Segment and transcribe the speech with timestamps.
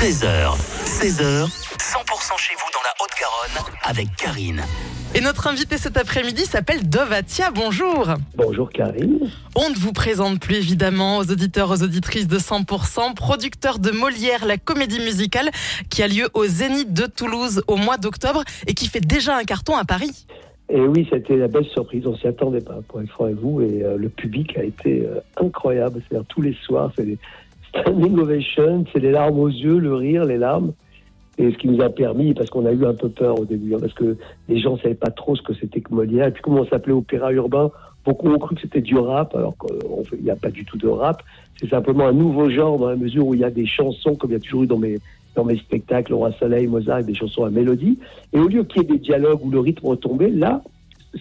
[0.00, 4.62] 13h, 16h, 100% chez vous dans la Haute-Garonne avec Karine.
[5.14, 7.50] Et notre invité cet après-midi s'appelle Dovatia.
[7.50, 8.08] Bonjour.
[8.34, 9.30] Bonjour Karine.
[9.54, 14.46] On ne vous présente plus évidemment aux auditeurs, aux auditrices de 100%, producteur de Molière,
[14.46, 15.50] la comédie musicale
[15.90, 19.44] qui a lieu au Zénith de Toulouse au mois d'octobre et qui fait déjà un
[19.44, 20.24] carton à Paris.
[20.70, 22.06] Et oui, c'était la belle surprise.
[22.06, 23.60] On s'y attendait pas, pour être franc avec vous.
[23.60, 26.00] Et euh, le public a été euh, incroyable.
[26.08, 27.18] C'est-à-dire tous les soirs, c'est des
[27.70, 30.72] standing ovations, c'est les larmes aux yeux, le rire, les larmes.
[31.38, 33.74] Et ce qui nous a permis, parce qu'on a eu un peu peur au début,
[33.74, 34.16] hein, parce que
[34.48, 36.26] les gens savaient pas trop ce que c'était que Molière.
[36.26, 37.70] Et puis comment on s'appelait opéra urbain,
[38.04, 40.88] beaucoup ont cru que c'était du rap, alors qu'il n'y a pas du tout de
[40.88, 41.22] rap.
[41.58, 44.30] C'est simplement un nouveau genre dans la mesure où il y a des chansons, comme
[44.30, 44.98] il y a toujours eu dans mes
[45.36, 47.98] dans mes spectacles, Roi Soleil, Mozart, des chansons à mélodie.
[48.32, 50.60] Et au lieu qu'il y ait des dialogues où le rythme retombait, là,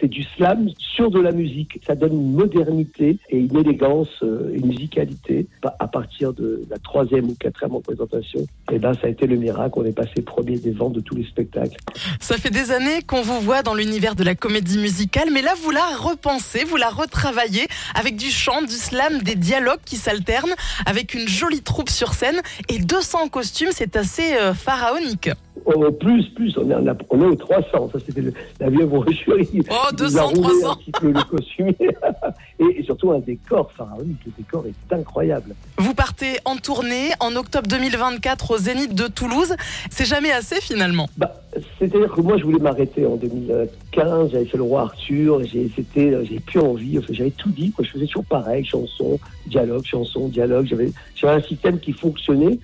[0.00, 1.80] c'est du slam sur de la musique.
[1.86, 5.46] Ça donne une modernité et une élégance, euh, une musicalité.
[5.78, 9.36] À partir de la troisième ou quatrième représentation, et eh ben, ça a été le
[9.36, 9.72] miracle.
[9.76, 11.76] On est passé premier des ventes de tous les spectacles.
[12.20, 15.52] Ça fait des années qu'on vous voit dans l'univers de la comédie musicale, mais là,
[15.62, 20.54] vous la repensez, vous la retravaillez avec du chant, du slam, des dialogues qui s'alternent,
[20.86, 23.70] avec une jolie troupe sur scène et 200 costumes.
[23.72, 25.30] C'est assez euh, pharaonique.
[25.64, 27.90] Oh, plus, plus, on est, on, on est aux 300.
[27.92, 28.22] Ça, c'était
[28.60, 29.62] la vieille brocherie.
[29.70, 30.70] Oh, 200, 300.
[30.70, 31.72] Un petit peu le costume.
[32.58, 34.18] et, surtout un décor pharaonique.
[34.26, 35.54] Le décor est incroyable.
[35.78, 39.54] Vous partez en tournée en octobre 2024 au Zénith de Toulouse.
[39.90, 41.08] C'est jamais assez finalement.
[41.16, 41.32] Bah,
[41.78, 44.32] C'est-à-dire que moi, je voulais m'arrêter en 2015.
[44.32, 45.42] J'avais fait le roi Arthur.
[45.44, 46.98] J'ai plus envie.
[46.98, 47.70] Enfin, j'avais tout dit.
[47.70, 47.84] Quoi.
[47.84, 50.66] Je faisais toujours pareil chanson, dialogue, chanson, dialogue.
[50.66, 50.92] J'avais
[51.34, 52.58] un système qui fonctionnait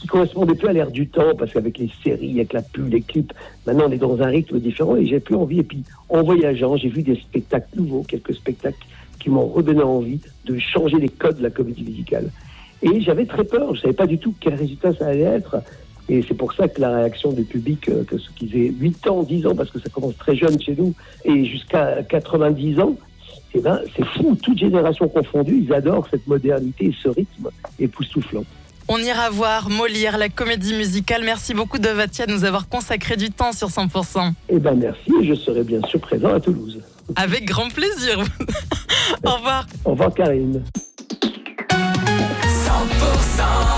[0.00, 3.02] qui correspondait plus à l'ère du temps, parce qu'avec les séries, avec la pub, les
[3.02, 3.32] clips,
[3.66, 5.60] maintenant on est dans un rythme différent et j'ai plus envie.
[5.60, 8.86] Et puis en voyageant, j'ai vu des spectacles nouveaux, quelques spectacles
[9.18, 12.30] qui m'ont redonné envie de changer les codes de la comédie musicale.
[12.82, 15.56] Et j'avais très peur, je savais pas du tout quel résultat ça allait être.
[16.08, 19.06] Et c'est pour ça que la réaction du public, euh, que ceux qui avaient 8
[19.06, 22.96] ans, 10 ans, parce que ça commence très jeune chez nous, et jusqu'à 90 ans,
[23.54, 28.44] eh ben, c'est fou, toute génération confondue, ils adorent cette modernité et ce rythme époustouflant.
[28.92, 31.22] On ira voir Molière, la comédie musicale.
[31.24, 34.32] Merci beaucoup de Vatia de nous avoir consacré du temps sur 100%.
[34.48, 36.80] Eh bien merci, je serai bien sûr présent à Toulouse.
[37.14, 38.18] Avec grand plaisir.
[39.24, 39.68] Au revoir.
[39.84, 40.64] Au revoir Karine.
[41.70, 43.69] 100%